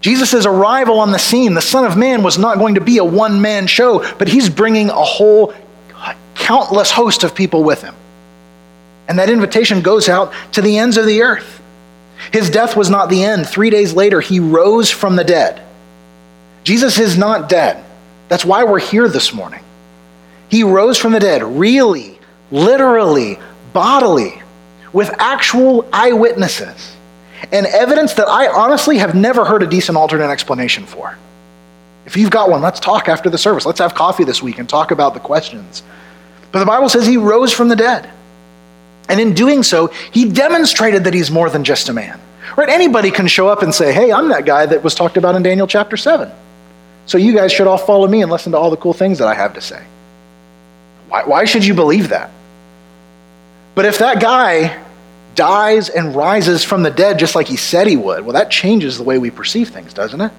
[0.00, 3.04] Jesus' arrival on the scene, the Son of Man, was not going to be a
[3.04, 5.52] one man show, but he's bringing a whole
[6.36, 7.96] countless host of people with him.
[9.08, 11.60] And that invitation goes out to the ends of the earth.
[12.32, 13.48] His death was not the end.
[13.48, 15.62] Three days later, he rose from the dead.
[16.62, 17.84] Jesus is not dead.
[18.28, 19.60] That's why we're here this morning.
[20.48, 22.18] He rose from the dead, really,
[22.50, 23.38] literally,
[23.72, 24.42] bodily,
[24.92, 26.96] with actual eyewitnesses
[27.52, 31.16] and evidence that I honestly have never heard a decent alternate explanation for.
[32.06, 33.66] If you've got one, let's talk after the service.
[33.66, 35.82] Let's have coffee this week and talk about the questions.
[36.52, 38.08] But the Bible says he rose from the dead.
[39.08, 42.18] And in doing so, he demonstrated that he's more than just a man.
[42.56, 42.68] Right?
[42.68, 45.42] Anybody can show up and say, hey, I'm that guy that was talked about in
[45.42, 46.30] Daniel chapter 7.
[47.08, 49.28] So you guys should all follow me and listen to all the cool things that
[49.28, 49.82] I have to say.
[51.08, 52.30] Why, why should you believe that?
[53.74, 54.84] But if that guy
[55.34, 58.98] dies and rises from the dead just like he said he would, well, that changes
[58.98, 60.32] the way we perceive things, doesn't it?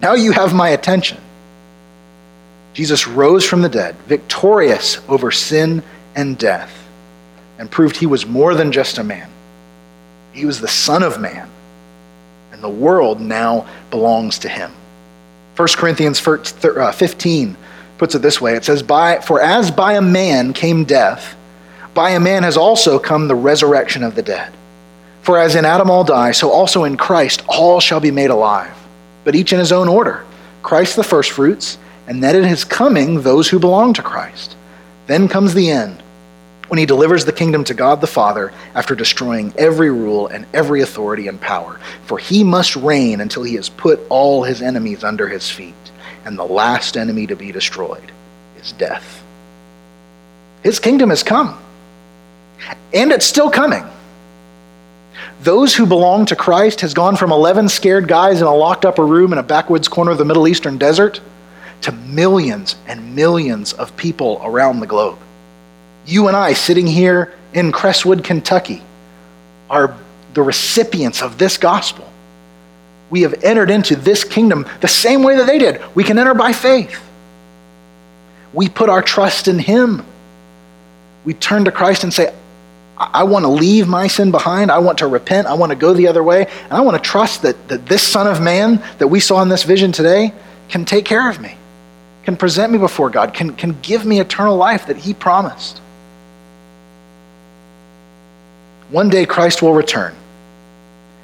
[0.00, 1.18] Now you have my attention.
[2.72, 5.82] Jesus rose from the dead, victorious over sin
[6.14, 6.86] and death,
[7.58, 9.28] and proved he was more than just a man.
[10.32, 11.48] He was the Son of Man,
[12.52, 14.70] and the world now belongs to him.
[15.56, 17.56] 1 Corinthians uh, 15
[17.98, 21.34] puts it this way it says, by, For as by a man came death,
[21.94, 24.52] by a man has also come the resurrection of the dead.
[25.22, 28.76] For as in Adam all die, so also in Christ all shall be made alive,
[29.24, 30.24] but each in his own order.
[30.62, 34.54] Christ the firstfruits, and then at his coming, those who belong to Christ.
[35.06, 36.02] Then comes the end,
[36.68, 40.82] when he delivers the kingdom to God the Father after destroying every rule and every
[40.82, 41.78] authority and power.
[42.04, 45.74] For he must reign until he has put all his enemies under his feet
[46.26, 48.10] and the last enemy to be destroyed
[48.60, 49.22] is death.
[50.64, 51.56] His kingdom has come,
[52.92, 53.84] and it's still coming.
[55.42, 59.06] Those who belong to Christ has gone from 11 scared guys in a locked upper
[59.06, 61.20] room in a backwoods corner of the Middle Eastern desert
[61.82, 65.18] to millions and millions of people around the globe.
[66.06, 68.82] You and I, sitting here in Crestwood, Kentucky,
[69.68, 69.96] are
[70.34, 72.06] the recipients of this gospel
[73.10, 75.80] we have entered into this kingdom the same way that they did.
[75.94, 77.00] We can enter by faith.
[78.52, 80.04] We put our trust in Him.
[81.24, 82.34] We turn to Christ and say,
[82.98, 84.70] I want to leave my sin behind.
[84.70, 85.46] I want to repent.
[85.46, 86.46] I want to go the other way.
[86.46, 89.48] And I want to trust that, that this Son of Man that we saw in
[89.50, 90.32] this vision today
[90.68, 91.56] can take care of me,
[92.24, 95.80] can present me before God, can, can give me eternal life that He promised.
[98.90, 100.14] One day Christ will return.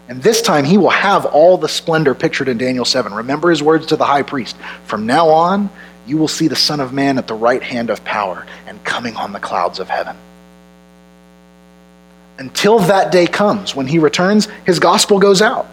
[0.09, 3.15] And this time he will have all the splendor pictured in Daniel 7.
[3.15, 5.71] Remember his words to the high priest From now on,
[6.07, 9.17] you will see the Son of Man at the right hand of power and coming
[9.17, 10.17] on the clouds of heaven.
[12.39, 15.69] Until that day comes, when he returns, his gospel goes out.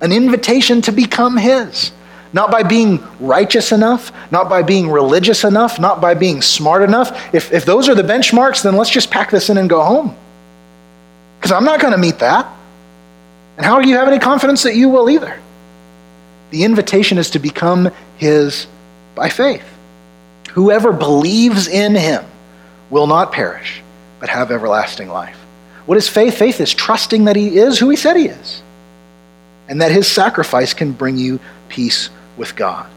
[0.00, 1.92] An invitation to become his.
[2.34, 7.34] Not by being righteous enough, not by being religious enough, not by being smart enough.
[7.34, 10.16] If, if those are the benchmarks, then let's just pack this in and go home.
[11.44, 12.50] Because I'm not going to meet that.
[13.58, 15.38] And how do you have any confidence that you will either?
[16.50, 18.66] The invitation is to become his
[19.14, 19.62] by faith.
[20.52, 22.24] Whoever believes in him
[22.88, 23.82] will not perish,
[24.20, 25.36] but have everlasting life.
[25.84, 26.38] What is faith?
[26.38, 28.62] Faith is trusting that he is who he said he is,
[29.68, 32.90] and that his sacrifice can bring you peace with God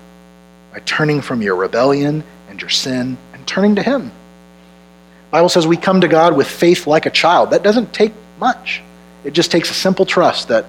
[0.72, 4.04] by turning from your rebellion and your sin and turning to him.
[4.04, 7.50] The Bible says we come to God with faith like a child.
[7.50, 8.82] That doesn't take much.
[9.24, 10.66] It just takes a simple trust that,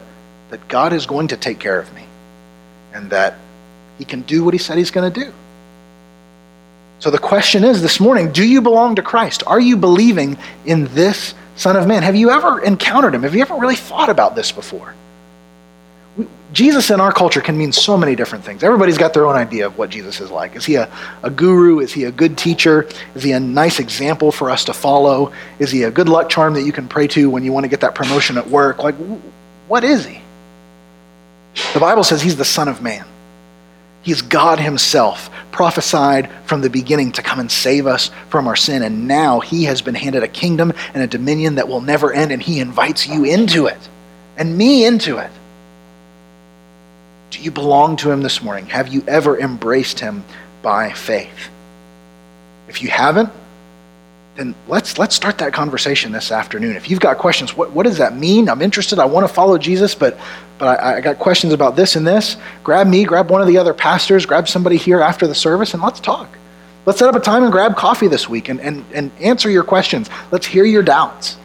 [0.51, 2.05] that God is going to take care of me
[2.93, 3.35] and that
[3.99, 5.33] He can do what He said He's going to do.
[7.01, 9.43] So the question is this morning do you belong to Christ?
[9.47, 12.03] Are you believing in this Son of Man?
[12.03, 13.23] Have you ever encountered Him?
[13.23, 14.95] Have you ever really thought about this before?
[16.53, 18.63] Jesus in our culture can mean so many different things.
[18.63, 20.57] Everybody's got their own idea of what Jesus is like.
[20.57, 20.91] Is he a,
[21.23, 21.81] a guru?
[21.81, 22.89] Is he a good teacher?
[23.15, 25.33] Is he a nice example for us to follow?
[25.59, 27.69] Is he a good luck charm that you can pray to when you want to
[27.69, 28.83] get that promotion at work?
[28.83, 28.95] Like,
[29.67, 30.23] what is he?
[31.75, 33.05] The Bible says he's the Son of Man.
[34.03, 38.83] He's God Himself, prophesied from the beginning to come and save us from our sin.
[38.83, 42.33] And now He has been handed a kingdom and a dominion that will never end,
[42.33, 43.77] and He invites you into it
[44.39, 45.31] and me into it.
[47.31, 48.67] Do you belong to Him this morning?
[48.67, 50.25] Have you ever embraced Him
[50.63, 51.51] by faith?
[52.69, 53.31] If you haven't,
[54.37, 56.77] then let's, let's start that conversation this afternoon.
[56.77, 58.49] If you've got questions, what, what does that mean?
[58.49, 58.99] I'm interested.
[58.99, 60.19] I want to follow Jesus, but,
[60.59, 62.37] but I, I got questions about this and this.
[62.63, 65.83] Grab me, grab one of the other pastors, grab somebody here after the service, and
[65.83, 66.29] let's talk.
[66.87, 69.65] Let's set up a time and grab coffee this week and, and, and answer your
[69.65, 70.09] questions.
[70.31, 71.37] Let's hear your doubts.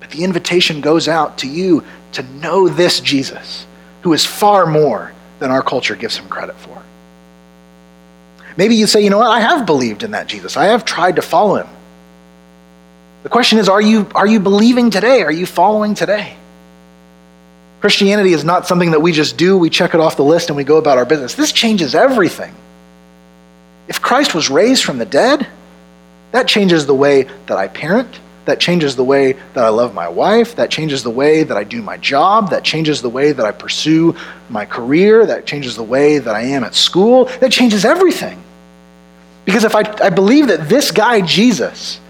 [0.00, 3.66] But the invitation goes out to you to know this Jesus
[4.06, 6.80] who is far more than our culture gives him credit for.
[8.56, 10.56] Maybe you say, you know what, I have believed in that Jesus.
[10.56, 11.66] I have tried to follow him.
[13.24, 15.22] The question is, are you, are you believing today?
[15.22, 16.36] Are you following today?
[17.80, 20.56] Christianity is not something that we just do, we check it off the list, and
[20.56, 21.34] we go about our business.
[21.34, 22.54] This changes everything.
[23.88, 25.48] If Christ was raised from the dead,
[26.30, 30.08] that changes the way that I parent, that changes the way that I love my
[30.08, 30.56] wife.
[30.56, 32.50] That changes the way that I do my job.
[32.50, 34.16] That changes the way that I pursue
[34.48, 35.26] my career.
[35.26, 37.26] That changes the way that I am at school.
[37.40, 38.42] That changes everything.
[39.44, 42.00] Because if I, I believe that this guy, Jesus,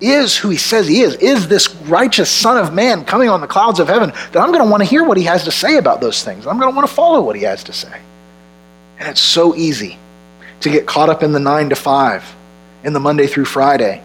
[0.00, 3.46] is who he says he is, is this righteous Son of Man coming on the
[3.46, 5.76] clouds of heaven, then I'm going to want to hear what he has to say
[5.76, 6.46] about those things.
[6.46, 8.00] I'm going to want to follow what he has to say.
[8.98, 9.98] And it's so easy
[10.60, 12.34] to get caught up in the nine to five,
[12.82, 14.02] in the Monday through Friday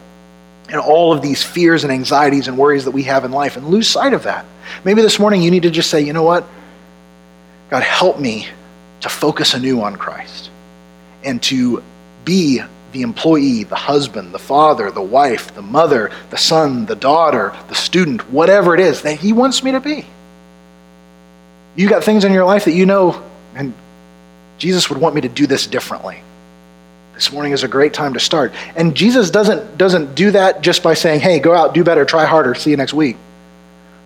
[0.72, 3.68] and all of these fears and anxieties and worries that we have in life and
[3.68, 4.46] lose sight of that.
[4.86, 6.46] Maybe this morning you need to just say, you know what?
[7.70, 8.48] God, help me
[9.02, 10.50] to focus anew on Christ
[11.24, 11.84] and to
[12.24, 12.62] be
[12.94, 17.76] the employee, the husband, the father, the wife, the mother, the son, the daughter, the
[17.76, 20.06] student, whatever it is that He wants me to be.
[21.76, 23.22] You got things in your life that you know,
[23.56, 23.74] and
[24.58, 26.22] Jesus would want me to do this differently.
[27.22, 28.52] This morning is a great time to start.
[28.76, 32.26] And Jesus doesn't, doesn't do that just by saying, hey, go out, do better, try
[32.26, 33.16] harder, see you next week.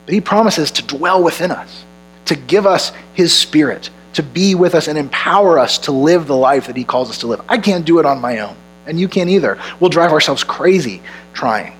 [0.05, 1.85] But He promises to dwell within us,
[2.25, 6.35] to give us His Spirit, to be with us and empower us to live the
[6.35, 7.41] life that He calls us to live.
[7.47, 8.53] I can't do it on my own
[8.85, 9.57] and you can't either.
[9.79, 11.01] We'll drive ourselves crazy
[11.33, 11.77] trying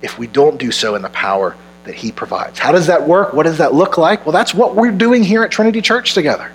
[0.00, 1.56] if we don't do so in the power
[1.86, 2.60] that He provides.
[2.60, 3.32] How does that work?
[3.32, 4.24] What does that look like?
[4.24, 6.52] Well, that's what we're doing here at Trinity Church together.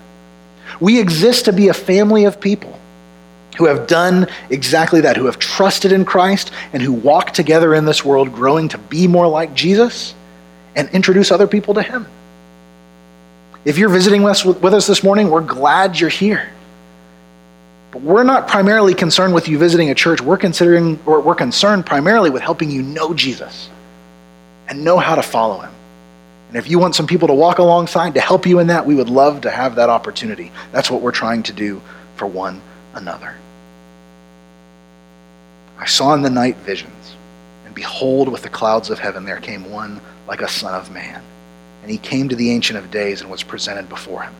[0.80, 2.80] We exist to be a family of people
[3.58, 7.86] who have done exactly that, who have trusted in Christ and who walk together in
[7.86, 10.14] this world, growing to be more like Jesus
[10.76, 12.06] and introduce other people to Him.
[13.66, 16.50] If you're visiting us with us this morning, we're glad you're here.
[17.92, 20.22] But we're not primarily concerned with you visiting a church.
[20.22, 23.70] We're considering or we're concerned primarily with helping you know Jesus
[24.68, 25.72] and know how to follow him.
[26.50, 28.96] And if you want some people to walk alongside to help you in that, we
[28.96, 30.52] would love to have that opportunity.
[30.72, 31.82] That's what we're trying to do
[32.16, 32.62] for one
[32.94, 33.36] another.
[35.78, 37.16] I saw in the night visions,
[37.66, 41.22] and behold, with the clouds of heaven there came one like a son of man.
[41.82, 44.34] And he came to the Ancient of Days and was presented before him.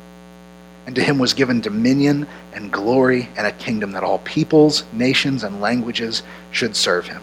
[0.86, 5.44] And to him was given dominion and glory and a kingdom that all peoples, nations,
[5.44, 7.22] and languages should serve him.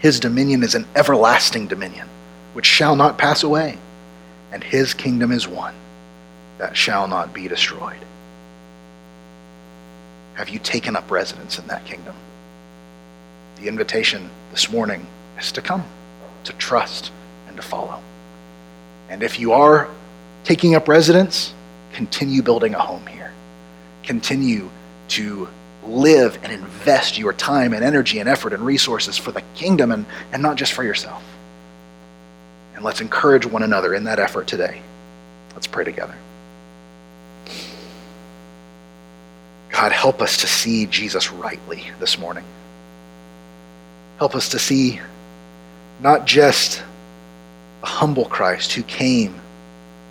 [0.00, 2.08] His dominion is an everlasting dominion,
[2.52, 3.78] which shall not pass away,
[4.52, 5.74] and his kingdom is one
[6.58, 7.98] that shall not be destroyed.
[10.34, 12.14] Have you taken up residence in that kingdom?
[13.60, 15.06] The invitation this morning
[15.38, 15.84] is to come,
[16.44, 17.12] to trust,
[17.46, 18.00] and to follow.
[19.10, 19.88] And if you are
[20.44, 21.52] taking up residence,
[21.92, 23.32] continue building a home here.
[24.02, 24.70] Continue
[25.08, 25.46] to
[25.84, 30.06] live and invest your time and energy and effort and resources for the kingdom and,
[30.32, 31.22] and not just for yourself.
[32.74, 34.80] And let's encourage one another in that effort today.
[35.52, 36.14] Let's pray together.
[39.68, 42.44] God, help us to see Jesus rightly this morning.
[44.20, 45.00] Help us to see
[46.02, 46.82] not just
[47.82, 49.34] a humble Christ who came,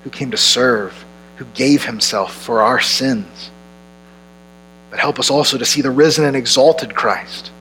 [0.04, 1.06] who came to serve,
[1.38, 3.52] who gave himself for our sins.
[4.90, 7.52] But help us also to see the risen and exalted Christ,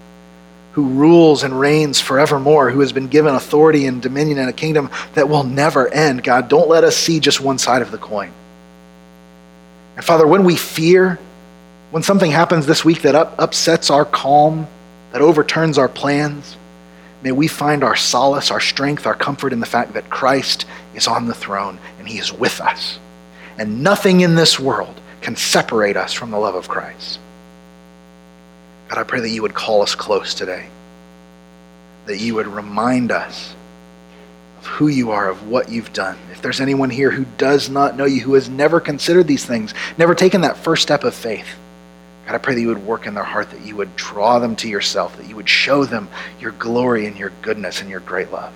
[0.73, 4.89] who rules and reigns forevermore, who has been given authority and dominion in a kingdom
[5.13, 6.25] that will never end.
[6.25, 8.33] God, don't let us see just one side of the coin.
[9.97, 11.19] And Father, when we fear,
[11.91, 14.67] when something happens this week that up, upsets our calm,
[15.13, 16.57] that overturns our plans,
[17.23, 21.07] may we find our solace, our strength, our comfort in the fact that Christ is
[21.07, 22.99] on the throne and he is with us
[23.59, 27.19] and nothing in this world can separate us from the love of Christ.
[28.89, 30.69] God, I pray that you would call us close today,
[32.07, 33.55] that you would remind us
[34.61, 36.17] of who you are, of what you've done.
[36.33, 39.75] If there's anyone here who does not know you, who has never considered these things,
[39.99, 41.49] never taken that first step of faith,
[42.29, 44.55] God, I pray that you would work in their heart, that you would draw them
[44.57, 48.31] to yourself, that you would show them your glory and your goodness and your great
[48.31, 48.53] love.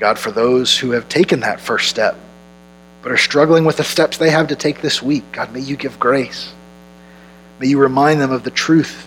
[0.00, 2.16] God, for those who have taken that first step,
[3.04, 5.76] but are struggling with the steps they have to take this week, God, may you
[5.76, 6.52] give grace.
[7.60, 9.06] May you remind them of the truth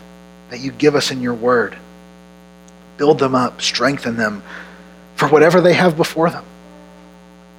[0.49, 1.75] that you give us in your word.
[2.95, 4.41] Build them up, strengthen them
[5.17, 6.45] for whatever they have before them,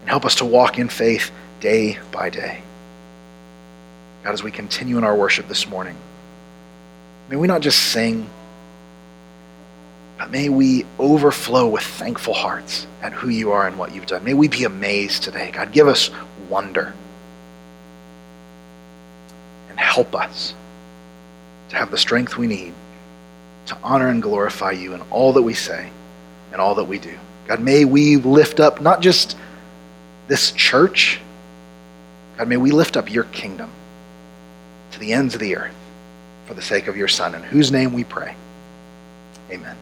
[0.01, 1.31] and help us to walk in faith
[1.61, 2.63] day by day.
[4.23, 5.97] God, as we continue in our worship this morning,
[7.29, 8.29] may we not just sing
[10.23, 14.23] but may we overflow with thankful hearts at who you are and what you've done.
[14.23, 15.51] May we be amazed today.
[15.51, 16.11] God, give us
[16.49, 16.95] wonder.
[19.69, 20.55] And help us
[21.71, 22.73] to have the strength we need
[23.67, 25.91] to honor and glorify you in all that we say
[26.53, 27.19] and all that we do.
[27.49, 29.37] God, may we lift up not just
[30.29, 31.21] this church,
[32.39, 33.73] God, may we lift up your kingdom
[35.03, 35.75] the ends of the earth
[36.47, 38.37] for the sake of your Son, in whose name we pray.
[39.51, 39.77] Amen.